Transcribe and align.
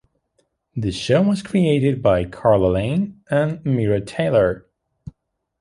The 0.75 0.91
show 0.91 1.21
was 1.21 1.43
created 1.43 2.01
by 2.01 2.25
Carla 2.25 2.71
Lane 2.71 3.21
and 3.29 3.63
Myra 3.63 4.01
Taylor. 4.03 4.65